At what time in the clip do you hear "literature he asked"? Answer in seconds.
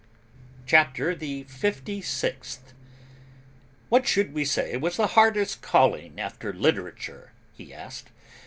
6.51-8.09